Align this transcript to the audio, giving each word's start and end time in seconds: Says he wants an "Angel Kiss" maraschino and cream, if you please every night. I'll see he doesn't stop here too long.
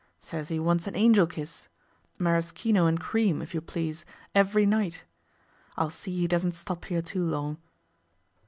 Says 0.19 0.47
he 0.49 0.57
wants 0.59 0.87
an 0.87 0.95
"Angel 0.95 1.27
Kiss" 1.27 1.67
maraschino 2.17 2.87
and 2.87 2.99
cream, 2.99 3.39
if 3.39 3.53
you 3.53 3.61
please 3.61 4.03
every 4.33 4.65
night. 4.65 5.03
I'll 5.77 5.91
see 5.91 6.11
he 6.21 6.27
doesn't 6.27 6.53
stop 6.53 6.85
here 6.85 7.03
too 7.03 7.23
long. 7.23 7.57